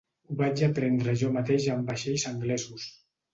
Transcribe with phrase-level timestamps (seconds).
[0.29, 2.89] Ho vaig aprendre jo mateix en vaixells anglesos.